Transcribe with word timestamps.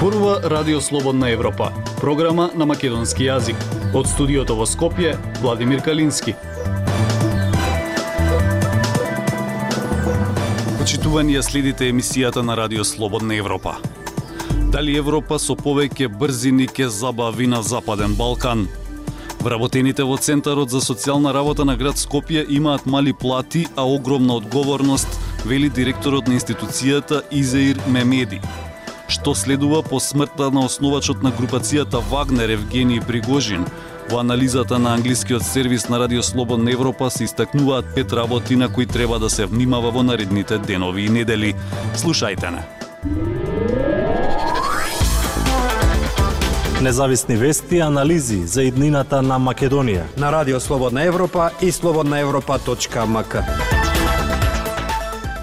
зборува 0.00 0.40
Радио 0.44 0.80
Слободна 0.80 1.30
Европа, 1.30 1.72
програма 2.00 2.48
на 2.56 2.64
македонски 2.66 3.26
јазик. 3.28 3.56
Од 3.92 4.06
студиото 4.08 4.54
во 4.56 4.64
Скопје, 4.64 5.10
Владимир 5.42 5.82
Калински. 5.84 6.32
Почитувани 10.78 11.36
ја 11.36 11.42
следите 11.44 11.90
емисијата 11.92 12.40
на 12.40 12.56
Радио 12.56 12.84
Слободна 12.84 13.36
Европа. 13.36 13.74
Дали 14.72 14.96
Европа 14.96 15.36
со 15.36 15.52
повеќе 15.52 16.08
брзини 16.08 16.64
ке 16.64 16.88
забави 16.88 17.46
на 17.46 17.60
Западен 17.60 18.16
Балкан? 18.16 18.68
Вработените 19.44 20.08
во 20.08 20.16
Центарот 20.16 20.72
за 20.72 20.80
социјална 20.80 21.34
работа 21.36 21.68
на 21.68 21.76
град 21.76 22.00
Скопје 22.00 22.46
имаат 22.48 22.86
мали 22.86 23.12
плати, 23.12 23.66
а 23.76 23.84
огромна 23.84 24.40
одговорност, 24.40 25.20
вели 25.44 25.68
директорот 25.68 26.28
на 26.28 26.40
институцијата 26.40 27.20
Изеир 27.30 27.76
Мемеди 27.86 28.40
што 29.10 29.34
следува 29.34 29.82
по 29.82 30.00
смртта 30.00 30.50
на 30.50 30.64
основачот 30.64 31.22
на 31.22 31.32
групацијата 31.34 32.00
Вагнер 32.10 32.50
Евгений 32.50 33.00
Пригожин. 33.00 33.66
Во 34.10 34.18
анализата 34.18 34.78
на 34.78 34.94
англискиот 34.94 35.42
сервис 35.42 35.88
на 35.88 35.98
Радио 35.98 36.22
Слободна 36.22 36.72
Европа 36.72 37.10
се 37.10 37.24
истакнуваат 37.24 37.94
пет 37.94 38.12
работи 38.12 38.56
на 38.56 38.72
кои 38.72 38.86
треба 38.86 39.18
да 39.18 39.30
се 39.30 39.46
внимава 39.46 39.90
во 39.90 40.02
наредните 40.02 40.58
денови 40.58 41.04
и 41.04 41.08
недели. 41.08 41.54
Слушајте 41.94 42.50
не. 42.50 42.62
Независни 46.80 47.36
вести 47.36 47.76
и 47.76 47.80
анализи 47.80 48.46
за 48.46 48.62
иднината 48.62 49.22
на 49.22 49.38
Македонија 49.38 50.16
на 50.16 50.32
Радио 50.32 50.60
Слободна 50.60 51.04
Европа 51.04 51.50
и 51.60 51.72
слободнаевропа.мк. 51.72 53.79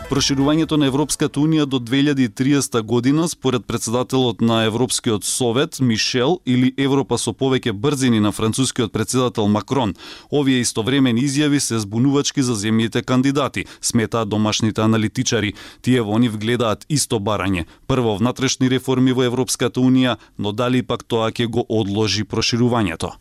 Проширувањето 0.08 0.77
на 0.80 0.88
Европската 0.88 1.39
Унија 1.39 1.66
до 1.66 1.80
2030 1.80 2.81
година, 2.81 3.27
според 3.27 3.66
председателот 3.66 4.41
на 4.41 4.64
Европскиот 4.64 5.23
совет 5.23 5.80
Мишел 5.80 6.39
или 6.45 6.73
Европа 6.77 7.17
со 7.17 7.33
повеќе 7.33 7.73
брзини 7.73 8.19
на 8.19 8.31
францускиот 8.31 8.94
председател 8.94 9.47
Макрон. 9.47 9.95
Овие 10.31 10.61
истовремени 10.61 11.27
изјави 11.27 11.59
се 11.59 11.80
збунувачки 11.80 12.44
за 12.44 12.55
земјите 12.55 13.03
кандидати, 13.03 13.66
сметаат 13.81 14.30
домашните 14.30 14.81
аналитичари. 14.81 15.53
Тие 15.81 16.02
во 16.02 16.19
нив 16.19 16.39
гледаат 16.39 16.86
исто 16.89 17.19
барање. 17.19 17.66
Прво 17.88 18.16
внатрешни 18.16 18.69
реформи 18.69 19.11
во 19.11 19.27
Европската 19.27 19.80
Унија, 19.80 20.16
но 20.39 20.52
дали 20.52 20.83
пак 20.83 21.03
тоа 21.03 21.31
ќе 21.36 21.52
го 21.52 21.66
одложи 21.67 22.23
проширувањето. 22.23 23.11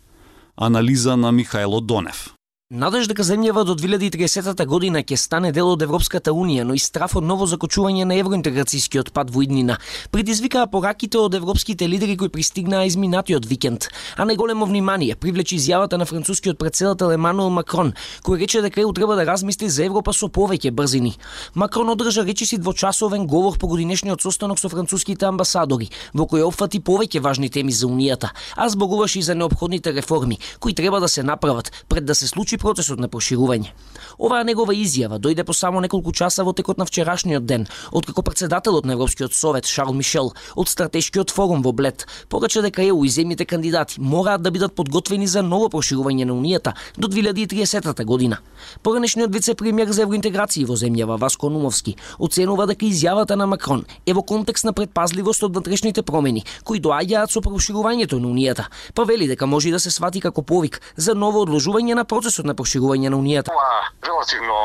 Анализа 0.56 1.16
на 1.16 1.34
Михајло 1.34 1.82
Донев. 1.82 2.35
Надеж 2.66 3.06
дека 3.06 3.22
земјава 3.22 3.62
до 3.62 3.76
2030 3.78 4.58
година 4.66 4.98
ќе 4.98 5.14
стане 5.22 5.52
дел 5.54 5.68
од 5.70 5.82
Европската 5.86 6.32
Унија, 6.34 6.64
но 6.66 6.74
и 6.74 6.80
страф 6.82 7.12
од 7.14 7.22
ново 7.22 7.46
закочување 7.46 8.02
на 8.10 8.16
евроинтеграцијскиот 8.18 9.12
пат 9.14 9.28
во 9.30 9.44
иднина, 9.44 9.76
предизвикаа 10.10 10.66
пораките 10.66 11.20
од 11.22 11.36
европските 11.38 11.86
лидери 11.86 12.16
кои 12.18 12.28
пристигнаа 12.28 12.88
изминатиот 12.90 13.46
викенд. 13.46 13.86
А 14.16 14.26
најголемо 14.26 14.66
внимание 14.66 15.14
привлече 15.14 15.60
изјавата 15.60 15.94
на 15.94 16.08
францускиот 16.10 16.58
председател 16.58 17.12
Емануел 17.14 17.54
Макрон, 17.54 17.92
кој 18.26 18.40
рече 18.42 18.64
дека 18.66 18.80
ЕУ 18.82 18.90
треба 18.92 19.14
да 19.14 19.28
размисли 19.30 19.70
за 19.70 19.86
Европа 19.86 20.10
со 20.10 20.26
повеќе 20.26 20.74
брзини. 20.74 21.14
Макрон 21.54 21.94
одржа 21.94 22.26
речиси 22.26 22.58
двочасовен 22.58 23.28
говор 23.28 23.60
по 23.60 23.68
годинешниот 23.68 24.20
состанок 24.20 24.58
со 24.58 24.68
француските 24.68 25.30
амбасадори, 25.30 25.92
во 26.12 26.26
кој 26.26 26.42
опфати 26.42 26.82
повеќе 26.82 27.22
важни 27.22 27.48
теми 27.48 27.70
за 27.70 27.86
Унијата, 27.86 28.34
а 28.56 28.68
зборуваше 28.68 29.20
и 29.20 29.22
за 29.22 29.38
необходните 29.38 29.94
реформи, 29.94 30.40
кои 30.58 30.74
треба 30.74 30.98
да 30.98 31.08
се 31.08 31.22
направат 31.22 31.70
пред 31.88 32.04
да 32.04 32.14
се 32.14 32.26
случи 32.26 32.55
приклучи 32.56 32.66
процесот 32.66 32.98
на 33.00 33.08
проширување. 33.08 33.72
Оваа 34.18 34.44
негова 34.44 34.72
изјава 34.74 35.18
дојде 35.20 35.44
по 35.44 35.52
само 35.52 35.80
неколку 35.80 36.12
часа 36.12 36.44
во 36.44 36.52
текот 36.52 36.78
на 36.78 36.86
вчерашниот 36.86 37.44
ден, 37.44 37.66
откако 37.92 38.22
председателот 38.22 38.84
на 38.84 38.92
Европскиот 38.92 39.34
совет 39.34 39.66
Шарл 39.66 39.92
Мишел 39.92 40.32
од 40.56 40.68
стратешкиот 40.68 41.30
форум 41.30 41.62
во 41.62 41.72
Блет, 41.72 42.06
порача 42.28 42.62
дека 42.62 42.82
ЕУ 42.82 43.04
и 43.04 43.08
земјите 43.08 43.46
кандидати 43.46 44.00
мораат 44.00 44.42
да 44.42 44.50
бидат 44.50 44.74
подготвени 44.74 45.26
за 45.26 45.42
ново 45.42 45.68
проширување 45.68 46.24
на 46.24 46.32
Унијата 46.32 46.74
до 46.96 47.08
2030 47.08 48.04
година. 48.04 48.38
Поранешниот 48.82 49.30
вице-премиер 49.30 49.92
за 49.92 50.06
евроинтеграција 50.06 50.66
во 50.66 50.76
земјава 50.76 51.18
Васко 51.18 51.50
Нумовски 51.50 51.96
оценува 52.18 52.66
дека 52.66 52.86
изјавата 52.86 53.36
на 53.36 53.46
Макрон 53.46 53.84
е 54.06 54.12
во 54.14 54.22
контекст 54.22 54.64
на 54.64 54.72
предпазливост 54.72 55.42
од 55.42 55.52
внатрешните 55.52 56.02
промени 56.02 56.44
кои 56.64 56.80
доаѓаат 56.80 57.30
со 57.30 57.40
проширувањето 57.40 58.18
на 58.18 58.32
Унијата, 58.32 58.66
па 58.94 59.04
вели 59.04 59.28
дека 59.28 59.46
може 59.46 59.70
да 59.70 59.80
се 59.80 59.90
свати 59.90 60.20
како 60.20 60.42
повик 60.42 60.80
за 60.96 61.14
ново 61.14 61.44
одложување 61.44 61.94
на 61.94 62.04
процесот 62.04 62.45
на 62.46 62.54
проширување 62.54 63.10
на 63.12 63.18
Унијата. 63.20 63.52
Ова 63.52 63.88
релативно 64.06 64.58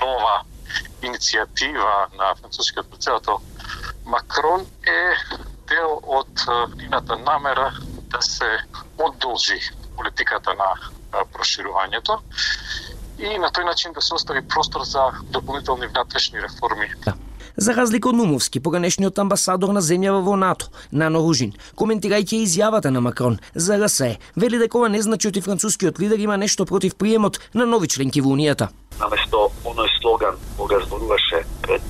нова 0.00 0.36
иницијатива 1.02 2.08
на 2.18 2.34
францускиот 2.40 2.90
председател 2.90 3.40
Макрон 4.04 4.66
е 4.86 5.00
дел 5.68 6.00
од 6.02 6.46
нивната 6.76 7.18
намера 7.18 7.72
да 8.12 8.22
се 8.22 8.50
одолжи 8.98 9.60
политиката 9.96 10.54
на 10.54 10.70
проширувањето 11.32 12.20
и 13.18 13.38
на 13.38 13.48
тој 13.48 13.64
начин 13.64 13.92
да 13.92 14.02
се 14.02 14.14
остави 14.14 14.42
простор 14.48 14.84
за 14.84 15.10
дополнителни 15.32 15.86
внатрешни 15.86 16.42
реформи. 16.42 16.90
Да. 17.04 17.14
За 17.56 17.72
разлика 17.72 18.08
од 18.08 18.16
Нумовски, 18.16 18.60
поганешниот 18.60 19.18
амбасадор 19.18 19.72
на 19.72 19.80
земјава 19.80 20.20
во 20.20 20.34
НАТО, 20.36 20.68
Нано 20.92 21.22
Ружин, 21.24 21.54
коментирајќи 21.72 22.42
изјавата 22.44 22.92
на 22.92 23.00
Макрон 23.00 23.38
за 23.54 23.78
РСЕ, 23.80 24.18
вели 24.36 24.60
дека 24.60 24.76
ова 24.76 24.90
не 24.92 25.00
значи 25.02 25.28
оти 25.28 25.40
францускиот 25.40 25.98
лидер 25.98 26.20
има 26.20 26.36
нешто 26.36 26.66
против 26.66 26.96
приемот 26.96 27.40
на 27.54 27.64
нови 27.64 27.88
членки 27.88 28.20
во 28.20 28.36
Унијата. 28.36 28.68
Наместо 29.00 29.48
оној 29.64 29.88
слоган 30.00 30.36
кога 30.58 30.80
зборуваше 30.84 31.44
пред 31.62 31.80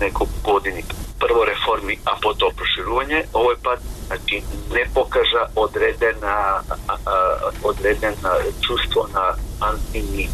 неколку 0.00 0.40
години. 0.44 0.84
Прво 1.18 1.46
реформи, 1.46 1.98
а 2.04 2.16
потоа 2.20 2.52
проширување, 2.52 3.22
овој 3.32 3.56
пат 3.64 3.80
значи 4.06 4.42
не 4.70 4.84
покажа 4.94 5.46
одредена 5.56 6.62
одредена 7.64 8.36
чувство 8.60 9.08
на 9.14 9.34
анти 9.60 10.28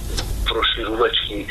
проширувачки 0.49 1.47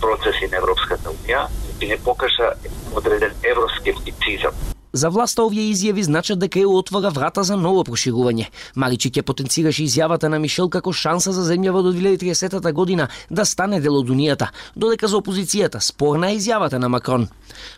процеси 0.00 0.48
на 0.52 0.56
Европската 0.56 1.10
Унија. 1.10 1.48
И 1.80 1.86
не 1.86 1.96
покажа 1.96 2.54
одреден 2.94 3.34
евроскептицизам. 3.42 4.75
За 4.92 5.10
власта 5.10 5.42
овие 5.44 5.66
изјави 5.72 6.04
значат 6.06 6.38
дека 6.38 6.60
ја 6.62 6.70
отвора 6.70 7.10
врата 7.10 7.42
за 7.44 7.56
ново 7.56 7.82
проширување. 7.84 8.46
Маричи 8.76 9.10
ќе 9.10 9.22
потенцираше 9.26 9.82
изјавата 9.82 10.30
на 10.32 10.38
Мишел 10.38 10.70
како 10.70 10.92
шанса 10.92 11.32
за 11.36 11.42
земјава 11.42 11.82
до 11.82 11.92
2030 11.92 12.72
година 12.72 13.08
да 13.30 13.44
стане 13.44 13.80
дел 13.80 13.98
од 13.98 14.08
Унијата, 14.08 14.48
додека 14.76 15.08
за 15.08 15.18
опозицијата 15.18 15.80
спорна 15.80 16.30
е 16.30 16.38
изјавата 16.38 16.78
на 16.78 16.88
Макрон. 16.88 17.28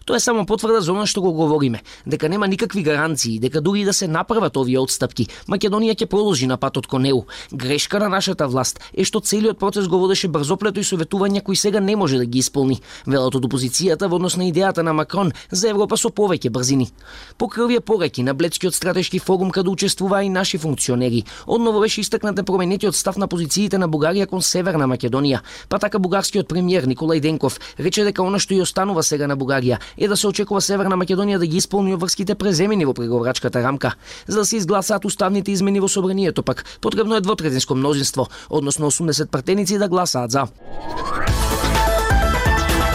Тоа 0.05 0.17
е 0.17 0.21
само 0.21 0.45
потврда 0.47 0.81
за 0.81 0.93
она 0.93 1.07
што 1.07 1.23
го 1.23 1.33
говориме, 1.33 1.81
дека 2.07 2.29
нема 2.29 2.47
никакви 2.47 2.83
гаранции, 2.83 3.39
дека 3.39 3.61
дури 3.61 3.81
и 3.81 3.85
да 3.85 3.93
се 3.93 4.09
направат 4.09 4.57
овие 4.57 4.79
отстапки, 4.79 5.29
Македонија 5.49 5.97
ќе 5.97 6.07
продолжи 6.07 6.47
на 6.47 6.57
патот 6.57 6.87
кон 6.87 7.03
неу. 7.03 7.25
Грешка 7.53 7.99
на 7.99 8.09
нашата 8.09 8.47
власт 8.47 8.81
е 8.93 9.05
што 9.05 9.21
целиот 9.21 9.59
процес 9.59 9.89
го 9.89 9.99
водеше 9.99 10.29
брзоплето 10.29 10.81
и 10.81 10.85
советувања 10.85 11.43
кои 11.43 11.57
сега 11.57 11.81
не 11.81 11.97
може 11.97 12.19
да 12.19 12.27
ги 12.27 12.39
исполни, 12.39 12.81
велат 13.07 13.35
од 13.35 13.45
опозицијата 13.45 14.09
во 14.09 14.17
однос 14.17 14.37
на 14.37 14.45
идејата 14.45 14.83
на 14.83 14.93
Макрон 14.93 15.33
за 15.51 15.69
Европа 15.69 15.97
со 15.97 16.11
повеќе 16.11 16.51
брзини. 16.51 16.91
Покрај 17.39 17.81
пораки 17.81 18.23
на 18.23 18.35
Блецкиот 18.35 18.75
стратешки 18.75 19.19
форум 19.19 19.51
каде 19.51 19.69
учествуваа 19.69 20.25
и 20.25 20.29
наши 20.29 20.59
функционери, 20.59 21.25
одново 21.47 21.81
беше 21.81 22.01
истакнат 22.01 22.47
променетиот 22.47 22.97
став 22.97 23.17
на 23.17 23.29
позициите 23.29 23.79
на 23.79 23.89
Бугарија 23.89 24.27
кон 24.27 24.43
Северна 24.43 24.87
Македонија, 24.87 25.41
па 25.69 25.79
така 25.79 25.99
бугарскиот 25.99 26.49
премиер 26.49 26.87
Николај 26.87 27.21
Денков 27.21 27.61
рече 27.79 28.05
дека 28.05 28.23
она 28.23 28.39
што 28.39 28.55
и 28.55 28.63
останува 28.63 29.03
сега 29.03 29.27
на 29.27 29.37
Бугарија 29.37 29.49
Бугарија 29.49 29.79
е 29.97 30.09
да 30.09 30.17
се 30.17 30.29
очекува 30.29 30.61
Северна 30.61 30.97
Македонија 30.97 31.39
да 31.39 31.47
ги 31.47 31.57
исполни 31.57 31.95
обврските 31.95 32.35
преземени 32.35 32.85
во 32.85 32.95
преговорачката 32.95 33.63
рамка. 33.63 33.95
За 34.27 34.41
да 34.41 34.45
се 34.45 34.57
изгласаат 34.57 35.05
уставните 35.05 35.53
измени 35.53 35.81
во 35.81 35.89
собранието 35.89 36.43
пак, 36.43 36.65
потребно 36.81 37.17
е 37.17 37.21
двотретинско 37.21 37.75
мнозинство, 37.75 38.29
односно 38.51 38.91
80 38.91 39.27
партеници 39.27 39.79
да 39.79 39.89
гласаат 39.89 40.31
за. 40.31 40.47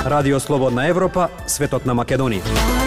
Радио 0.05 0.39
Слободна 0.39 0.87
Европа, 0.87 1.29
светот 1.47 1.85
на 1.85 1.95
Македонија. 1.95 2.82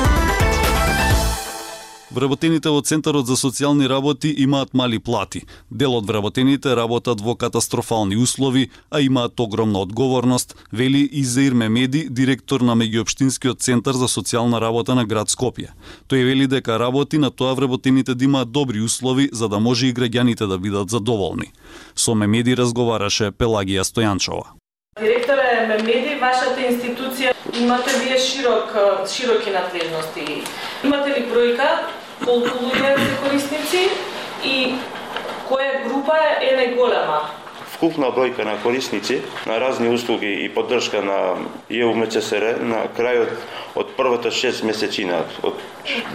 Вработените 2.11 2.71
во 2.71 2.79
Центарот 2.87 3.27
за 3.27 3.35
социјални 3.35 3.89
работи 3.91 4.31
имаат 4.31 4.75
мали 4.75 4.99
плати. 5.03 5.41
Дел 5.71 5.97
од 5.99 6.07
вработените 6.07 6.77
работат 6.79 7.21
во 7.21 7.35
катастрофални 7.35 8.17
услови, 8.17 8.71
а 8.91 9.01
имаат 9.01 9.41
огромна 9.41 9.81
одговорност, 9.83 10.55
вели 10.73 11.03
Изеир 11.13 11.53
Мемеди, 11.53 12.07
директор 12.11 12.61
на 12.61 12.77
Меѓуопштинскиот 12.79 13.59
центар 13.59 13.99
за 13.99 14.07
социјална 14.07 14.61
работа 14.61 14.95
на 14.95 15.05
град 15.05 15.35
Скопје. 15.35 15.75
Тој 16.07 16.23
вели 16.31 16.47
дека 16.47 16.79
работи 16.79 17.19
на 17.19 17.31
тоа 17.31 17.55
вработените 17.55 18.15
да 18.15 18.25
имаат 18.25 18.53
добри 18.53 18.81
услови 18.81 19.29
за 19.33 19.49
да 19.49 19.59
може 19.59 19.87
и 19.87 19.95
граѓаните 19.95 20.47
да 20.47 20.59
бидат 20.59 20.91
задоволни. 20.91 21.51
Со 21.97 22.15
Мемеди 22.15 22.55
разговараше 22.55 23.33
Пелагија 23.35 23.83
Стојанчова. 23.83 24.55
Директоре 25.01 25.67
Мемеди, 25.69 26.15
вашата 26.23 26.63
институција 26.71 27.35
имате 27.61 27.91
вие 27.99 28.19
широк, 28.19 28.71
широки 29.11 29.51
надлежности. 29.51 30.43
Имате 30.85 31.11
ли 31.11 31.27
бројка 31.27 31.96
колку 32.27 32.59
луѓе 32.59 32.99
се 32.99 33.15
корисници 33.23 33.87
и 34.45 34.75
која 35.47 35.87
група 35.87 36.19
е 36.43 36.59
најголема? 36.59 37.21
Вкупна 37.77 38.09
бројка 38.11 38.45
на 38.49 38.57
корисници 38.63 39.21
на 39.47 39.61
разни 39.61 39.89
услуги 39.93 40.45
и 40.45 40.49
поддршка 40.49 41.03
на 41.05 41.37
ЕУ 41.71 41.95
МЦСР 41.95 42.57
на 42.65 42.89
крајот 42.97 43.29
од 43.77 43.87
првата 43.99 44.31
6 44.33 44.65
месечина 44.67 45.19
од 45.45 45.55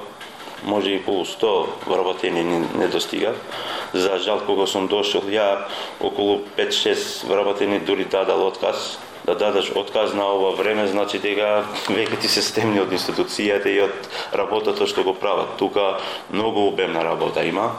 може 0.64 0.90
и 0.90 0.98
околу 0.98 1.24
100 1.24 1.66
вработени 1.86 2.66
не 2.74 2.88
достига. 2.88 3.34
За 3.92 4.18
жал, 4.18 4.40
кога 4.46 4.66
сум 4.66 4.88
дошол, 4.88 5.22
ја 5.28 5.66
околу 6.00 6.40
5-6 6.56 7.26
вработени 7.26 7.80
дури 7.80 8.04
да 8.04 8.24
дадал 8.24 8.46
отказ. 8.46 8.98
Да 9.24 9.34
дадаш 9.34 9.70
отказ 9.74 10.14
на 10.14 10.26
ова 10.26 10.50
време, 10.56 10.86
значи 10.86 11.18
дека 11.18 11.64
веќе 11.88 12.20
ти 12.20 12.28
се 12.28 12.42
стемни 12.42 12.80
од 12.82 12.90
институцијата 12.90 13.70
и 13.70 13.80
од 13.86 13.94
работата 14.32 14.86
што 14.86 15.04
го 15.06 15.14
прават. 15.14 15.54
Тука 15.58 15.98
многу 16.30 16.66
обемна 16.66 17.04
работа 17.04 17.44
има 17.44 17.70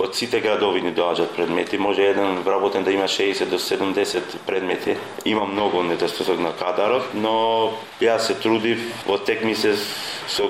од 0.00 0.14
сите 0.14 0.40
градови 0.40 0.82
ни 0.82 0.92
доаѓаат 0.94 1.34
предмети. 1.36 1.78
Може 1.78 2.02
еден 2.02 2.42
вработен 2.46 2.84
да 2.84 2.92
има 2.92 3.08
60 3.08 3.46
до 3.46 3.58
70 3.58 4.38
предмети. 4.46 4.96
Има 5.24 5.46
многу 5.46 5.82
недостаток 5.82 6.40
на 6.40 6.52
кадарот, 6.52 7.14
но 7.14 7.72
јас 8.00 8.30
се 8.30 8.34
трудив 8.34 8.82
во 9.06 9.18
тек 9.18 9.44
месец 9.44 9.78
со, 10.28 10.48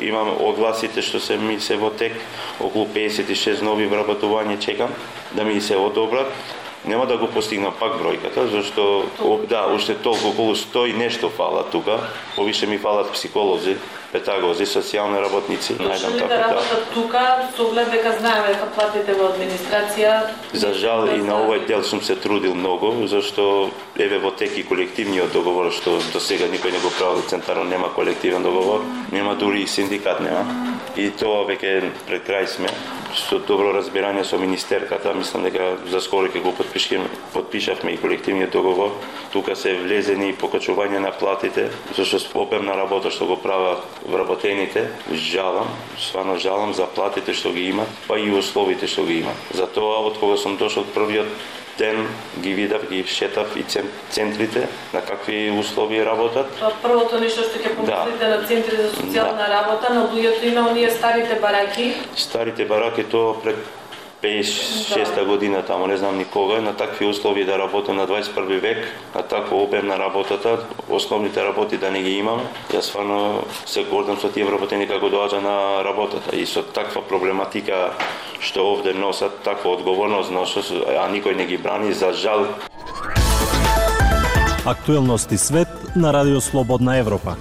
имам 0.00 0.32
огласите 0.40 1.02
што 1.02 1.20
се 1.20 1.36
ми 1.36 1.60
се 1.60 1.76
во 1.76 1.90
тек, 1.90 2.14
околу 2.60 2.86
56 2.94 3.62
нови 3.62 3.88
вработувања 3.88 4.58
чекам 4.60 4.94
да 5.32 5.44
ми 5.44 5.60
се 5.60 5.76
одобрат. 5.76 6.32
Нема 6.86 7.06
да 7.06 7.16
го 7.18 7.26
постигнам 7.26 7.74
пак 7.74 7.96
бројката, 7.98 8.46
зашто 8.46 9.04
да, 9.48 9.66
уште 9.74 9.94
толку 9.94 10.28
околу 10.28 10.54
100 10.54 10.86
и 10.90 10.92
нешто 10.92 11.28
фала 11.28 11.64
тука. 11.70 11.98
Повише 12.36 12.66
ми 12.66 12.78
фалат 12.78 13.10
психолози, 13.12 13.76
педагози, 14.12 14.66
социјални 14.70 15.18
работници, 15.20 15.74
најдам 15.74 16.14
така. 16.14 16.28
да 16.28 16.38
работат 16.44 16.84
тука, 16.94 17.22
со 17.56 17.66
оглед 17.66 17.90
дека 17.90 18.12
знаеме 18.20 18.54
дека 18.54 18.68
платите 18.76 19.16
во 19.18 19.32
администрација. 19.32 20.12
За 20.52 20.72
жал 20.74 21.08
и 21.10 21.18
на 21.18 21.40
овој 21.42 21.66
дел 21.66 21.82
сум 21.82 22.02
се 22.02 22.14
трудил 22.14 22.54
многу, 22.54 22.92
зашто 23.10 23.70
еве 23.98 24.18
во 24.22 24.30
теки 24.30 24.62
колективниот 24.62 25.32
договор 25.32 25.72
што 25.72 25.98
до 26.12 26.20
сега 26.20 26.46
никој 26.46 26.72
не 26.72 26.78
го 26.78 26.94
прави 26.98 27.26
центарно 27.26 27.64
нема 27.64 27.90
колективен 27.94 28.46
договор, 28.46 28.86
нема 29.12 29.34
дури 29.34 29.62
и 29.62 29.66
синдикат 29.66 30.20
нема. 30.20 30.46
И 30.96 31.10
тоа 31.10 31.42
веќе 31.50 31.90
пред 32.06 32.22
крај 32.30 32.46
сме 32.46 32.70
со 33.26 33.38
добро 33.42 33.72
разбирање 33.74 34.22
со 34.24 34.38
министерката, 34.38 35.14
мислам 35.14 35.46
дека 35.46 35.72
за 35.90 36.00
скоро 36.04 36.30
ќе 36.30 36.42
го 36.44 36.52
подпишеме, 36.54 37.08
подпишавме 37.34 37.94
и 37.94 37.98
колективниот 37.98 38.52
договор. 38.54 38.94
Тука 39.32 39.56
се 39.56 39.74
влезени 39.80 40.30
и 40.30 40.36
покачување 40.38 41.02
на 41.02 41.10
платите, 41.10 41.68
зашто 41.96 42.42
обемна 42.42 42.76
работа 42.78 43.10
што 43.10 43.26
го 43.26 43.36
прават 43.42 43.82
вработените, 44.06 44.86
жалам, 45.12 45.72
свано 45.98 46.38
жалам 46.38 46.74
за 46.74 46.86
платите 46.86 47.34
што 47.34 47.50
ги 47.52 47.68
имат, 47.70 47.90
па 48.06 48.18
и 48.18 48.30
условите 48.30 48.86
што 48.86 49.06
ги 49.06 49.20
имат. 49.24 49.50
Затоа 49.54 50.04
од 50.06 50.20
кога 50.22 50.38
сум 50.38 50.56
дошол 50.56 50.86
првиот 50.94 51.26
ден 51.78 52.08
ги 52.40 52.54
видав, 52.54 52.88
ги 52.90 53.04
шетав 53.06 53.56
и 53.56 53.64
центрите, 54.10 54.68
на 54.94 55.00
какви 55.00 55.50
услови 55.50 56.04
работат. 56.04 56.46
Тоа 56.58 56.72
првото 56.82 57.20
нешто 57.20 57.44
што 57.44 57.60
ќе 57.60 57.74
помислите 57.76 58.24
да. 58.24 58.36
на 58.36 58.46
центри 58.48 58.76
за 58.76 58.88
социјална 58.96 59.44
да. 59.44 59.50
работа, 59.52 59.94
на 59.94 60.06
луѓето 60.08 60.44
има 60.52 60.68
оние 60.70 60.90
старите 60.90 61.40
бараки. 61.40 61.92
Старите 62.16 62.64
бараки 62.64 63.04
тоа 63.04 63.36
пред 63.42 63.56
56 64.26 65.14
та 65.14 65.24
година 65.24 65.62
таму, 65.62 65.86
не 65.86 65.96
знам 65.96 66.18
никога, 66.18 66.60
на 66.60 66.72
такви 66.72 67.06
услови 67.06 67.44
да 67.44 67.58
работам 67.58 67.96
на 67.96 68.06
21 68.06 68.60
век, 68.60 68.88
на 69.14 69.22
таква 69.22 69.56
обем 69.62 69.86
на 69.86 69.98
работата, 69.98 70.58
основните 70.90 71.44
работи 71.44 71.76
да 71.76 71.90
не 71.90 72.02
ги 72.02 72.18
имам. 72.18 72.40
Јас 72.70 72.90
сварно 72.90 73.44
се 73.66 73.84
гордам 73.84 74.18
со 74.18 74.28
тие 74.28 74.44
вработени 74.44 74.88
како 74.90 75.06
доаѓа 75.06 75.38
на 75.42 75.84
работата 75.86 76.34
и 76.36 76.46
со 76.46 76.62
таква 76.62 77.02
проблематика 77.06 77.94
што 78.40 78.66
овде 78.72 78.94
носат, 78.94 79.42
таква 79.46 79.78
одговорност 79.78 80.34
носат, 80.34 80.74
а 80.90 81.06
никој 81.06 81.36
не 81.36 81.46
ги 81.46 81.56
брани, 81.56 81.92
за 81.92 82.12
жал. 82.12 82.46
Актуелности 84.66 85.38
свет 85.38 85.68
на 85.94 86.12
Радио 86.12 86.40
Слободна 86.40 86.98
Европа. 86.98 87.36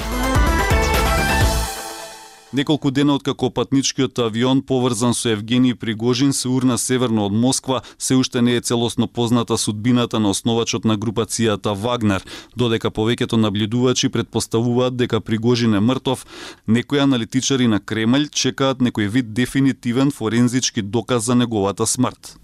Неколку 2.55 2.91
дена 2.91 3.15
откако 3.15 3.49
патничкиот 3.49 4.19
авион 4.19 4.61
поврзан 4.61 5.13
со 5.13 5.29
Евгений 5.29 5.73
Пригожин 5.73 6.31
се 6.33 6.47
урна 6.47 6.77
северно 6.77 7.25
од 7.25 7.33
Москва, 7.33 7.81
се 7.97 8.15
уште 8.15 8.41
не 8.41 8.55
е 8.55 8.61
целосно 8.61 9.07
позната 9.07 9.57
судбината 9.57 10.19
на 10.19 10.29
основачот 10.29 10.85
на 10.85 10.97
групацијата 10.97 11.75
Вагнер, 11.75 12.23
додека 12.55 12.91
повеќето 12.95 13.35
наблюдувачи 13.35 14.09
предпоставуваат 14.09 14.95
дека 14.95 15.19
Пригожин 15.19 15.75
е 15.75 15.83
мртов, 15.83 16.25
некои 16.67 17.03
аналитичари 17.03 17.67
на 17.67 17.83
Кремљ 17.83 18.31
чекаат 18.31 18.79
некој 18.79 19.11
вид 19.11 19.33
дефинитивен 19.33 20.11
форензички 20.11 20.81
доказ 20.81 21.25
за 21.27 21.35
неговата 21.35 21.83
смрт. 21.85 22.37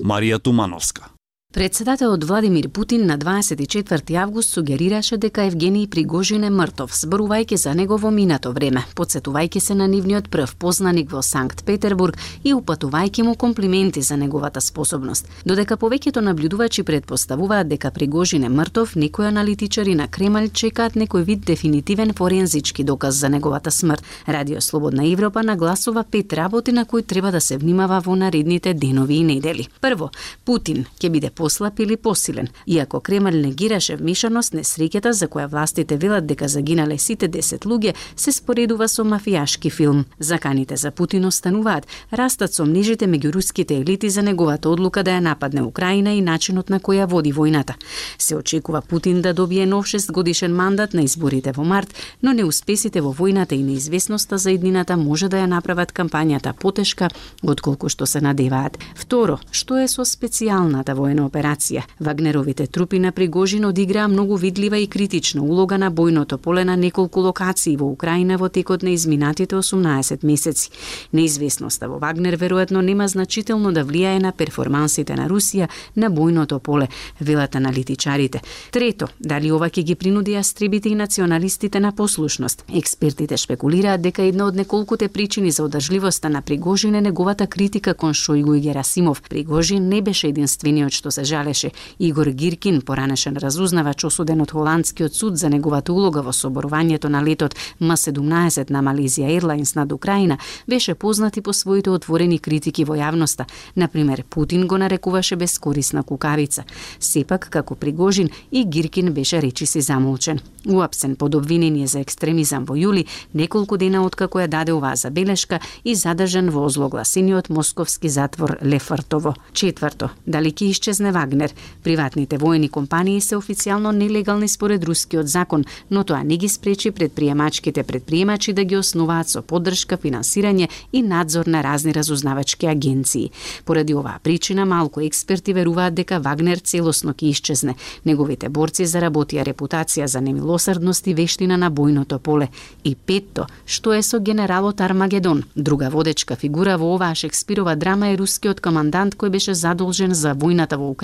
Марија 0.00 0.40
Тумановска 0.40 1.11
Председателот 1.52 2.24
Владимир 2.24 2.68
Путин 2.68 3.06
на 3.06 3.18
24 3.18 4.14
август 4.14 4.48
сугерираше 4.48 5.16
дека 5.16 5.42
Евгений 5.42 5.86
Пригожин 5.86 6.44
е 6.44 6.50
мртов, 6.50 6.94
зборувајќи 6.96 7.54
за 7.54 7.74
негово 7.74 8.10
минато 8.10 8.52
време, 8.52 8.86
подсетувајќи 8.96 9.60
се 9.60 9.74
на 9.74 9.84
нивниот 9.88 10.30
прв 10.30 10.54
познаник 10.56 11.10
во 11.12 11.20
Санкт 11.22 11.64
Петербург 11.64 12.16
и 12.44 12.54
упатувајќи 12.54 13.22
му 13.22 13.34
комплименти 13.34 14.02
за 14.02 14.16
неговата 14.16 14.60
способност. 14.60 15.28
Додека 15.44 15.76
повеќето 15.76 16.20
наблюдувачи 16.20 16.82
предпоставуваат 16.82 17.68
дека 17.68 17.90
Пригожин 17.90 18.44
е 18.44 18.48
мртов, 18.48 18.96
некои 18.96 19.26
аналитичари 19.26 19.94
на 19.94 20.08
Кремљ 20.08 20.52
чекаат 20.52 20.96
некој 20.96 21.22
вид 21.22 21.44
дефинитивен 21.44 22.14
форензички 22.14 22.84
доказ 22.84 23.14
за 23.14 23.28
неговата 23.28 23.70
смрт. 23.70 24.02
Радио 24.28 24.60
Слободна 24.60 25.04
Европа 25.06 25.42
нагласува 25.42 26.04
пет 26.04 26.32
работи 26.32 26.72
на 26.72 26.84
кои 26.84 27.02
треба 27.02 27.30
да 27.30 27.40
се 27.40 27.58
внимава 27.58 28.00
во 28.00 28.16
наредните 28.16 28.74
денови 28.74 29.14
и 29.14 29.24
недели. 29.24 29.68
Прво, 29.80 30.10
Путин 30.44 30.86
ќе 30.98 31.10
биде 31.10 31.30
послаб 31.42 31.80
или 31.80 31.96
посилен, 31.96 32.48
иако 32.66 33.00
Кремљ 33.02 33.34
негираше 33.42 33.96
вмешаност 33.98 34.54
несреќата 34.54 35.10
за 35.10 35.26
која 35.26 35.48
властите 35.50 35.96
велат 35.98 36.26
дека 36.26 36.46
загинале 36.48 36.98
сите 37.02 37.26
10 37.28 37.66
луѓе, 37.66 37.94
се 38.16 38.32
споредува 38.32 38.86
со 38.88 39.02
мафијашки 39.02 39.72
филм. 39.74 40.04
Заканите 40.18 40.76
за 40.76 40.90
Путин 40.90 41.26
остануваат, 41.26 41.88
растат 42.12 42.54
со 42.54 42.62
мнежите 42.64 43.08
меѓу 43.10 43.32
руските 43.34 43.80
елити 43.80 44.10
за 44.10 44.22
неговата 44.22 44.70
одлука 44.70 45.02
да 45.02 45.16
ја 45.16 45.24
нападне 45.26 45.64
Украина 45.66 46.12
и 46.14 46.20
начинот 46.22 46.70
на 46.70 46.78
која 46.78 47.08
води 47.10 47.34
војната. 47.34 47.74
Се 48.18 48.36
очекува 48.36 48.82
Путин 48.82 49.22
да 49.22 49.34
добие 49.34 49.66
нов 49.66 49.86
6 49.86 50.12
годишен 50.12 50.54
мандат 50.54 50.94
на 50.94 51.02
изборите 51.02 51.52
во 51.52 51.64
март, 51.64 51.90
но 52.22 52.32
неуспесите 52.32 53.00
во 53.00 53.10
војната 53.10 53.58
и 53.58 53.62
неизвестноста 53.62 54.38
за 54.38 54.52
еднината 54.52 54.96
може 54.96 55.28
да 55.28 55.42
ја 55.42 55.50
направат 55.50 55.90
кампањата 55.92 56.52
потешка 56.52 57.10
отколку 57.42 57.88
што 57.88 58.06
се 58.06 58.20
надеваат. 58.20 58.78
Второ, 58.94 59.40
што 59.50 59.82
е 59.82 59.88
со 59.88 60.06
специјалната 60.06 60.94
воена 60.94 61.31
операција. 61.32 61.82
Вагнеровите 62.00 62.66
трупи 62.66 62.98
на 62.98 63.12
Пригожин 63.12 63.64
одиграа 63.64 64.08
многу 64.08 64.36
видлива 64.36 64.78
и 64.78 64.86
критична 64.86 65.42
улога 65.42 65.78
на 65.78 65.90
бојното 65.90 66.36
поле 66.36 66.64
на 66.64 66.76
неколку 66.76 67.20
локации 67.20 67.76
во 67.76 67.86
Украина 67.86 68.36
во 68.38 68.48
текот 68.48 68.82
на 68.82 68.90
изминатите 68.90 69.56
18 69.56 70.24
месеци. 70.24 70.70
Неизвестноста 71.12 71.88
во 71.88 71.98
Вагнер 71.98 72.36
веројатно 72.36 72.82
нема 72.82 73.08
значително 73.08 73.72
да 73.72 73.84
влијае 73.84 74.20
на 74.20 74.32
перформансите 74.32 75.14
на 75.16 75.28
Русија 75.28 75.68
на 75.96 76.10
бојното 76.10 76.58
поле, 76.58 76.88
велат 77.20 77.56
аналитичарите. 77.56 78.40
Трето, 78.70 79.08
дали 79.20 79.52
ова 79.52 79.70
ќе 79.70 79.82
ги 79.82 79.94
принуди 79.94 80.34
астрибите 80.34 80.88
и 80.88 80.94
националистите 80.94 81.80
на 81.80 81.92
послушност. 81.92 82.64
Експертите 82.74 83.36
шпекулираат 83.36 84.02
дека 84.02 84.22
една 84.22 84.46
од 84.46 84.56
неколкуте 84.56 85.08
причини 85.08 85.50
за 85.50 85.64
одржливоста 85.64 86.28
на 86.30 86.42
Пригожин 86.42 86.94
е 86.94 87.00
неговата 87.00 87.46
критика 87.46 87.94
кон 87.94 88.12
Шојгу 88.12 88.56
и 88.58 88.60
Герасимов. 88.60 89.22
Пригожин 89.22 89.88
не 89.88 90.02
беше 90.02 90.28
единствениот 90.28 90.92
што 90.92 91.10
се 91.10 91.21
се 91.22 91.28
жалеше. 91.28 91.70
Игор 91.98 92.26
Гиркин, 92.26 92.80
поранешен 92.82 93.36
разузнавач 93.36 94.04
осуден 94.04 94.40
од 94.42 94.50
холандскиот 94.50 95.14
суд 95.14 95.38
за 95.38 95.48
неговата 95.48 95.92
улога 95.92 96.22
во 96.22 96.32
соборувањето 96.32 97.08
на 97.08 97.22
летот 97.22 97.54
М-17 97.80 98.70
на 98.70 98.82
Малезија 98.82 99.30
Airlines 99.30 99.76
над 99.76 99.92
Украина, 99.92 100.38
беше 100.68 100.94
познат 100.94 101.36
и 101.36 101.40
по 101.40 101.52
своите 101.52 101.90
отворени 101.90 102.38
критики 102.38 102.84
во 102.84 102.94
јавноста. 102.94 103.46
Например, 103.76 104.24
Путин 104.30 104.66
го 104.66 104.78
нарекуваше 104.78 105.36
бескорисна 105.36 106.02
кукавица. 106.02 106.64
Сепак, 107.00 107.48
како 107.50 107.74
Пригожин, 107.74 108.30
и 108.50 108.64
Гиркин 108.64 109.12
беше 109.12 109.42
речиси 109.42 109.80
замолчен. 109.80 110.40
Уапсен 110.66 111.16
под 111.16 111.34
обвинение 111.34 111.86
за 111.86 112.00
екстремизам 112.00 112.64
во 112.64 112.74
јули, 112.74 113.06
неколку 113.34 113.76
дена 113.76 114.04
откако 114.06 114.38
ја 114.38 114.48
даде 114.48 114.72
оваа 114.72 114.96
забелешка 114.96 115.60
и 115.84 115.94
задржан 115.94 116.50
во 116.50 116.64
озлогласениот 116.66 117.48
московски 117.50 118.08
затвор 118.08 118.58
Лефартово. 118.62 119.34
Четврто, 119.52 120.10
дали 120.26 120.52
ќе 120.52 120.70
исчезне 120.70 121.11
Вагнер? 121.12 121.52
Приватните 121.82 122.38
воени 122.38 122.68
компании 122.68 123.20
се 123.20 123.36
официјално 123.36 123.92
нелегални 123.92 124.48
според 124.48 124.84
рускиот 124.84 125.28
закон, 125.28 125.64
но 125.90 126.04
тоа 126.04 126.24
не 126.24 126.36
ги 126.36 126.48
спречи 126.48 126.90
предприемачките 126.90 127.82
предприемачи 127.82 128.52
да 128.52 128.64
ги 128.64 128.76
основаат 128.76 129.28
со 129.28 129.42
поддршка, 129.42 129.96
финансирање 129.96 130.68
и 130.92 131.02
надзор 131.02 131.46
на 131.46 131.62
разни 131.62 131.94
разузнавачки 131.94 132.66
агенции. 132.66 133.30
Поради 133.64 133.94
оваа 133.94 134.18
причина 134.22 134.64
малку 134.66 135.00
експерти 135.00 135.52
веруваат 135.52 135.94
дека 135.94 136.20
Вагнер 136.20 136.58
целосно 136.58 137.12
ќе 137.12 137.30
исчезне. 137.30 137.76
Неговите 138.04 138.48
борци 138.48 138.86
заработија 138.86 139.44
репутација 139.44 140.06
за 140.06 140.20
немилосрдност 140.20 141.06
и 141.06 141.14
вештина 141.14 141.56
на 141.56 141.70
бојното 141.70 142.18
поле. 142.18 142.48
И 142.84 142.94
петто, 142.94 143.46
што 143.66 143.92
е 143.92 144.02
со 144.02 144.18
генералот 144.18 144.80
Армагедон? 144.80 145.44
Друга 145.56 145.90
водечка 145.90 146.36
фигура 146.36 146.78
во 146.78 146.94
оваа 146.94 147.14
Шекспирова 147.14 147.76
драма 147.76 148.12
е 148.12 148.16
рускиот 148.16 148.60
командант 148.60 149.16
кој 149.16 149.28
беше 149.30 149.54
задолжен 149.54 150.14
за 150.14 150.34
војната 150.34 150.76
во 150.76 150.90
Украина 150.90 151.01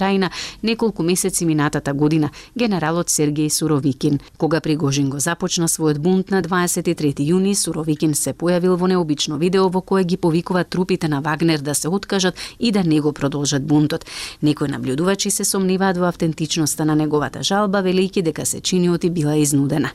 неколку 0.63 1.03
месеци 1.03 1.45
минатата 1.45 1.93
година, 1.93 2.31
генералот 2.57 3.09
Сергеј 3.09 3.49
Суровикин. 3.49 4.19
Кога 4.37 4.61
Пригожин 4.61 5.11
го 5.11 5.19
започна 5.19 5.69
својот 5.69 5.99
бунт 5.99 6.31
на 6.31 6.43
23 6.43 7.15
јуни, 7.21 7.55
Суровикин 7.55 8.15
се 8.15 8.33
појавил 8.33 8.77
во 8.77 8.87
необично 8.87 9.39
видео 9.39 9.69
во 9.69 9.81
кое 9.81 10.05
ги 10.05 10.17
повикува 10.17 10.65
трупите 10.65 11.09
на 11.09 11.21
Вагнер 11.21 11.61
да 11.61 11.75
се 11.75 11.89
откажат 11.89 12.35
и 12.59 12.73
да 12.73 12.85
не 12.85 13.01
го 13.01 13.13
продолжат 13.13 13.67
бунтот. 13.67 14.05
Некои 14.43 14.69
наблюдувачи 14.69 15.31
се 15.31 15.45
сомниваат 15.45 15.97
во 15.97 16.09
автентичноста 16.09 16.85
на 16.85 16.95
неговата 16.95 17.43
жалба, 17.43 17.83
велики 17.83 18.23
дека 18.23 18.47
се 18.47 18.61
чиниоти 18.61 19.11
била 19.11 19.37
изнудена. 19.37 19.91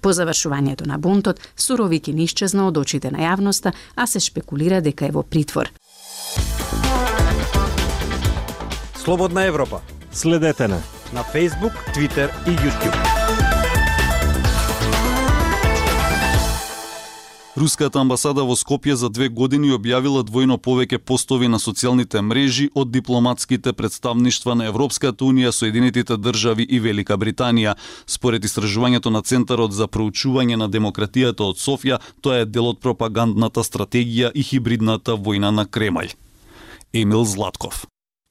По 0.00 0.12
завршувањето 0.12 0.86
на 0.86 0.98
бунтот, 0.98 1.40
Суровикин 1.56 2.18
исчезна 2.18 2.68
од 2.68 2.76
очите 2.76 3.10
на 3.10 3.18
јавноста, 3.18 3.72
а 3.96 4.06
се 4.06 4.20
шпекулира 4.20 4.80
дека 4.80 5.06
е 5.06 5.10
во 5.10 5.22
притвор. 5.22 5.70
Слободна 9.08 9.44
Европа. 9.44 9.80
Следете 10.12 10.68
на 10.68 10.82
на 11.12 11.22
Facebook, 11.22 11.72
Twitter 11.94 12.28
и 12.46 12.50
YouTube. 12.50 12.96
Руската 17.56 18.00
амбасада 18.00 18.44
во 18.44 18.52
Скопје 18.52 18.92
за 18.92 19.08
две 19.08 19.28
години 19.28 19.72
објавила 19.72 20.20
двојно 20.28 20.60
повеќе 20.60 20.98
постови 20.98 21.48
на 21.48 21.56
социјалните 21.56 22.20
мрежи 22.20 22.68
од 22.74 22.90
дипломатските 22.90 23.72
представништва 23.72 24.54
на 24.54 24.68
Европската 24.68 25.24
Унија, 25.24 25.56
Соединетите 25.56 26.16
држави 26.16 26.68
и 26.68 26.80
Велика 26.80 27.16
Британија. 27.16 27.76
Според 28.06 28.44
истражувањето 28.44 29.08
на 29.08 29.22
Центарот 29.22 29.72
за 29.72 29.88
проучување 29.88 30.56
на 30.56 30.68
демократијата 30.68 31.48
од 31.48 31.56
Софија, 31.56 31.98
тоа 32.20 32.44
е 32.44 32.44
дел 32.44 32.76
од 32.76 32.84
пропагандната 32.84 33.64
стратегија 33.64 34.32
и 34.34 34.42
хибридната 34.42 35.16
војна 35.16 35.48
на 35.50 35.64
Кремљ. 35.64 36.12
Емил 36.92 37.24
Златков 37.24 37.88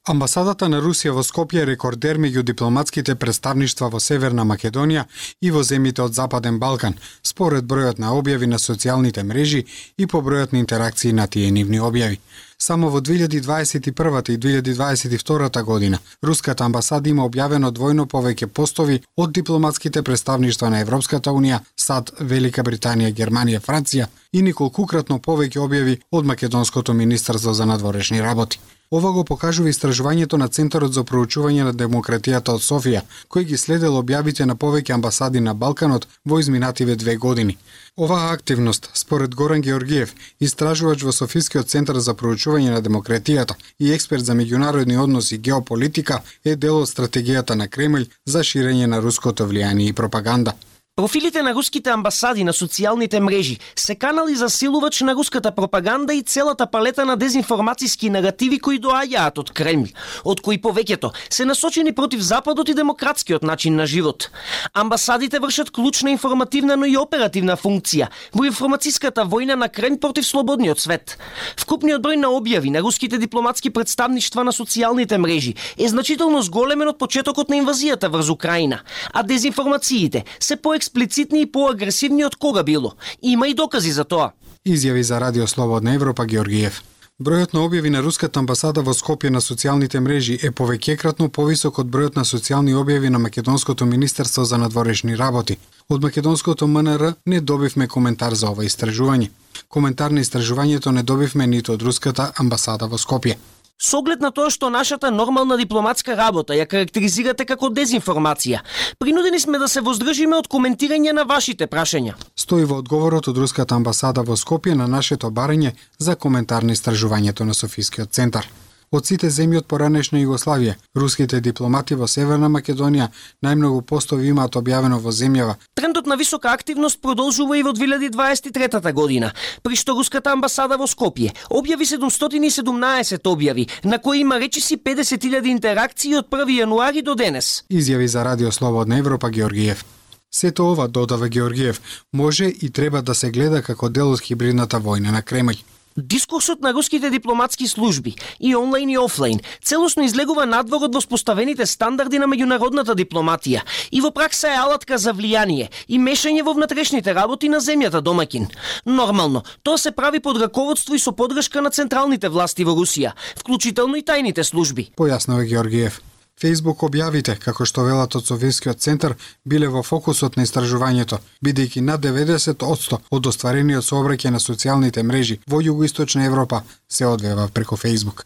Амбасадата 0.08 0.70
на 0.72 0.78
Русија 0.80 1.12
во 1.12 1.20
Скопје 1.28 1.66
е 1.66 1.68
рекордер 1.68 2.16
меѓу 2.24 2.42
дипломатските 2.48 3.16
представништва 3.20 3.90
во 3.92 4.00
Северна 4.00 4.46
Македонија 4.48 5.02
и 5.44 5.50
во 5.52 5.64
земјите 5.68 6.00
од 6.06 6.14
Западен 6.16 6.60
Балкан, 6.62 6.94
според 7.24 7.66
бројот 7.68 8.00
на 8.00 8.14
објави 8.16 8.48
на 8.48 8.56
социјалните 8.56 9.26
мрежи 9.28 9.66
и 9.98 10.08
по 10.08 10.22
бројот 10.24 10.54
на 10.54 10.62
интеракции 10.64 11.12
на 11.12 11.26
тие 11.28 11.50
нивни 11.52 11.82
објави. 11.90 12.22
Само 12.58 12.88
во 12.90 13.02
2021 13.02 14.32
и 14.32 14.38
2022 14.38 15.64
година 15.64 16.00
Руската 16.24 16.64
амбасада 16.64 17.10
има 17.10 17.28
објавено 17.28 17.74
двојно 17.76 18.08
повеќе 18.08 18.48
постови 18.48 19.02
од 19.18 19.36
дипломатските 19.36 20.04
представништва 20.04 20.70
на 20.70 20.80
Европската 20.80 21.36
Унија, 21.36 21.60
САД, 21.76 22.14
Велика 22.20 22.64
Британија, 22.64 23.12
Германија, 23.12 23.60
Франција 23.60 24.08
и 24.32 24.42
николкукратно 24.42 25.20
повеќе 25.20 25.60
објави 25.68 26.00
од 26.12 26.26
Македонското 26.26 26.94
министерство 26.94 27.54
за 27.54 27.66
надворешни 27.66 28.22
работи. 28.22 28.60
Ова 28.92 29.12
го 29.12 29.24
покажува 29.24 29.70
истражувањето 29.70 30.38
на 30.40 30.48
Центарот 30.48 30.94
за 30.96 31.02
проучување 31.04 31.64
на 31.68 31.74
демократијата 31.74 32.54
од 32.56 32.62
Софија, 32.64 33.02
кој 33.28 33.44
ги 33.50 33.58
следел 33.60 33.98
објавите 34.00 34.46
на 34.48 34.56
повеќе 34.56 34.94
амбасади 34.96 35.42
на 35.44 35.54
Балканот 35.54 36.08
во 36.26 36.40
изминативе 36.40 36.96
две 36.96 37.18
години. 37.18 37.58
Оваа 37.98 38.32
активност, 38.32 38.90
според 38.94 39.36
Горан 39.36 39.62
Георгиев, 39.62 40.14
истражувач 40.40 41.04
во 41.04 41.12
Софискиот 41.12 41.68
центар 41.68 42.00
за 42.00 42.14
проучување 42.14 42.72
на 42.72 42.82
демократијата 42.82 43.60
и 43.80 43.92
експерт 43.92 44.24
за 44.24 44.34
меѓународни 44.34 45.04
односи 45.04 45.36
и 45.36 45.38
геополитика, 45.50 46.22
е 46.46 46.56
дел 46.56 46.80
од 46.80 46.88
стратегијата 46.88 47.60
на 47.60 47.68
Кремљ 47.68 48.08
за 48.26 48.40
ширење 48.40 48.88
на 48.88 49.02
руското 49.04 49.52
влијание 49.52 49.90
и 49.90 49.94
пропаганда. 49.94 50.56
Профилите 50.98 51.44
на 51.44 51.52
руските 51.54 51.92
амбасади 51.94 52.42
на 52.44 52.54
социјалните 52.58 53.20
мрежи 53.22 53.60
се 53.76 53.96
канали 53.96 54.36
за 54.36 54.48
силувач 54.50 55.02
на 55.06 55.14
руската 55.14 55.52
пропаганда 55.52 56.14
и 56.14 56.24
целата 56.24 56.66
палета 56.66 57.04
на 57.06 57.14
дезинформацијски 57.18 58.10
наративи 58.10 58.58
кои 58.58 58.80
доаѓаат 58.82 59.38
од 59.38 59.52
Кремљ, 59.54 59.92
од 60.26 60.42
кои 60.42 60.58
повеќето 60.58 61.12
се 61.30 61.46
насочени 61.46 61.94
против 61.94 62.22
Западот 62.26 62.70
и 62.70 62.74
демократскиот 62.74 63.44
начин 63.44 63.76
на 63.76 63.86
живот. 63.86 64.32
Амбасадите 64.74 65.40
вршат 65.40 65.70
клучна 65.70 66.10
информативна, 66.10 66.76
но 66.76 66.90
и 66.90 66.98
оперативна 66.98 67.54
функција 67.54 68.10
во 68.34 68.50
информацијската 68.50 69.22
војна 69.22 69.54
на 69.54 69.70
Кремљ 69.70 70.00
против 70.02 70.26
слободниот 70.26 70.82
свет. 70.82 71.20
Вкупниот 71.62 72.02
број 72.02 72.18
на 72.18 72.34
објави 72.34 72.74
на 72.74 72.82
руските 72.82 73.22
дипломатски 73.22 73.70
представништва 73.70 74.44
на 74.44 74.52
социјалните 74.52 75.22
мрежи 75.22 75.54
е 75.78 75.94
значително 75.94 76.42
зголемен 76.42 76.90
од 76.90 76.98
почетокот 76.98 77.54
на 77.54 77.62
инвазијата 77.62 78.10
врз 78.10 78.34
Украина, 78.34 78.82
а 79.14 79.22
дезинформациите 79.22 80.26
се 80.40 80.58
поек 80.58 80.87
поексплицитни 80.88 81.42
и 81.42 81.52
поагресивни 81.52 82.26
од 82.26 82.36
кога 82.36 82.64
било. 82.64 82.96
Има 83.22 83.48
и 83.48 83.54
докази 83.54 83.92
за 83.92 84.04
тоа. 84.04 84.32
Изјави 84.66 85.02
за 85.02 85.20
Радио 85.20 85.48
Слободна 85.48 85.94
Европа 85.94 86.26
Георгиев. 86.26 86.82
Бројот 87.20 87.54
на 87.54 87.60
објави 87.66 87.90
на 87.90 88.02
Руската 88.02 88.40
амбасада 88.40 88.82
во 88.82 88.94
Скопје 88.94 89.30
на 89.30 89.42
социјалните 89.42 90.00
мрежи 90.00 90.38
е 90.44 90.52
повеќекратно 90.52 91.30
повисок 91.30 91.80
од 91.80 91.88
бројот 91.88 92.16
на 92.16 92.24
социјални 92.24 92.76
објави 92.76 93.10
на 93.10 93.20
Македонското 93.20 93.86
Министерство 93.86 94.46
за 94.46 94.58
надворешни 94.58 95.16
работи. 95.16 95.58
Од 95.90 96.02
Македонското 96.02 96.68
МНР 96.68 97.14
не 97.26 97.42
добивме 97.42 97.88
коментар 97.88 98.34
за 98.34 98.50
ова 98.52 98.64
истражување. 98.64 99.30
Коментар 99.68 100.12
на 100.12 100.22
истражувањето 100.22 100.92
не 100.92 101.04
добивме 101.04 101.48
ниту 101.48 101.74
од 101.74 101.82
Руската 101.82 102.32
амбасада 102.38 102.88
во 102.88 102.98
Скопје. 102.98 103.36
Со 103.78 104.00
оглед 104.02 104.22
на 104.26 104.32
тоа 104.34 104.50
што 104.50 104.72
нашата 104.74 105.12
нормална 105.14 105.54
дипломатска 105.58 106.16
работа 106.18 106.56
ја 106.58 106.66
карактеризирате 106.66 107.46
како 107.46 107.70
дезинформација, 107.70 108.64
принудени 108.98 109.40
сме 109.40 109.60
да 109.62 109.68
се 109.70 109.84
воздржиме 109.86 110.34
од 110.42 110.50
коментирање 110.50 111.14
на 111.14 111.28
вашите 111.30 111.68
прашања. 111.70 112.16
Стои 112.34 112.66
во 112.66 112.82
одговорот 112.82 113.30
од 113.30 113.38
Руската 113.38 113.78
амбасада 113.78 114.26
во 114.26 114.34
Скопје 114.34 114.74
на 114.74 114.88
нашето 114.90 115.30
барање 115.30 115.76
за 116.00 116.16
коментар 116.16 116.66
на 116.66 116.74
истражувањето 116.74 117.46
на 117.46 117.54
Софискиот 117.54 118.10
центар. 118.10 118.50
Од 118.92 119.10
сите 119.10 119.28
земји 119.28 119.60
од 119.60 119.66
поранешна 119.68 120.20
Југославија, 120.22 120.78
руските 120.96 121.42
дипломати 121.44 121.96
во 122.00 122.08
Северна 122.08 122.48
Македонија 122.48 123.10
најмногу 123.44 123.82
постови 123.84 124.30
имаат 124.32 124.56
објавено 124.56 125.02
во 125.04 125.12
земјава. 125.12 125.58
Трендот 125.76 126.08
на 126.08 126.16
висока 126.16 126.54
активност 126.56 127.02
продолжува 127.02 127.58
и 127.58 127.64
во 127.68 127.74
2023 127.76 128.94
година, 128.94 129.34
при 129.62 129.76
што 129.76 129.98
руската 129.98 130.32
амбасада 130.32 130.80
во 130.80 130.88
Скопје 130.88 131.36
објави 131.52 131.84
717 131.84 133.28
објави, 133.28 133.68
на 133.84 134.00
кои 134.00 134.24
има 134.24 134.40
речиси 134.40 134.78
50.000 134.78 135.52
интеракции 135.52 136.16
од 136.16 136.32
1 136.32 136.56
јануари 136.62 137.04
до 137.04 137.16
денес. 137.16 137.64
Изјави 137.70 138.08
за 138.08 138.24
Радио 138.24 138.52
Слободна 138.52 139.00
Европа 139.04 139.30
Георгиев. 139.30 139.84
Сето 140.32 140.72
ова, 140.72 140.88
додава 140.88 141.28
Георгиев, 141.28 141.82
може 142.14 142.46
и 142.46 142.70
треба 142.70 143.02
да 143.02 143.16
се 143.16 143.32
гледа 143.32 143.62
како 143.62 143.90
дел 143.90 144.12
од 144.12 144.22
хибридната 144.22 144.80
војна 144.80 145.12
на 145.12 145.22
Кремљ. 145.22 145.60
Дискурсот 145.98 146.62
на 146.62 146.74
руските 146.74 147.10
дипломатски 147.10 147.68
служби 147.68 148.16
и 148.40 148.56
онлайн 148.56 148.90
и 148.90 148.98
офлайн 148.98 149.40
целосно 149.64 150.04
излегува 150.06 150.46
надвор 150.46 150.84
од 150.86 150.94
воспоставените 150.94 151.66
стандарди 151.66 152.20
на 152.22 152.28
меѓународната 152.30 152.94
дипломатија 152.94 153.64
и 153.92 154.02
во 154.02 154.12
пракса 154.14 154.52
е 154.54 154.60
алатка 154.62 155.00
за 155.02 155.10
влијание 155.18 155.72
и 155.88 155.98
мешање 155.98 156.44
во 156.46 156.54
внатрешните 156.54 157.16
работи 157.18 157.50
на 157.50 157.58
земјата 157.58 158.02
домакин. 158.02 158.46
Нормално, 158.86 159.42
тоа 159.64 159.78
се 159.78 159.92
прави 159.92 160.20
под 160.20 160.38
раководство 160.38 160.94
и 160.94 161.00
со 161.00 161.12
поддршка 161.12 161.62
на 161.66 161.74
централните 161.74 162.30
власти 162.30 162.64
во 162.64 162.78
Русија, 162.78 163.16
вклучително 163.42 163.98
и 163.98 164.06
тајните 164.06 164.46
служби. 164.46 164.92
Појаснува 164.98 165.50
Георгиев. 165.50 165.98
Facebook 166.42 166.84
објавите, 166.86 167.34
како 167.42 167.66
што 167.66 167.84
велат 167.88 168.16
од 168.16 168.28
Софискиот 168.30 168.78
центар, 168.78 169.16
биле 169.46 169.68
во 169.74 169.82
фокусот 169.82 170.38
на 170.38 170.46
истражувањето, 170.46 171.18
бидејќи 171.42 171.82
над 171.82 172.06
90% 172.06 173.00
од 173.10 173.30
остварениот 173.32 173.86
сообраќај 173.86 174.36
на 174.36 174.42
социјалните 174.44 175.04
мрежи 175.04 175.40
во 175.48 175.62
Југоисточна 175.66 176.28
Европа 176.30 176.62
се 176.88 177.08
одвева 177.10 177.48
преку 177.54 177.76
Facebook. 177.76 178.26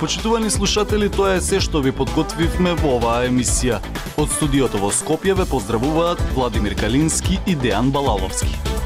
Почитувани 0.00 0.50
слушатели, 0.50 1.08
тоа 1.10 1.36
е 1.38 1.40
се 1.42 1.58
што 1.60 1.82
ви 1.82 1.90
подготвивме 1.90 2.74
во 2.82 2.98
оваа 2.98 3.26
емисија. 3.26 3.78
Од 4.18 4.30
студиото 4.30 4.78
во 4.78 4.90
Скопје 4.94 5.34
ве 5.38 5.46
поздравуваат 5.46 6.22
Владимир 6.34 6.74
Калински 6.78 7.38
и 7.46 7.54
Дејан 7.58 7.90
Балаловски. 7.94 8.77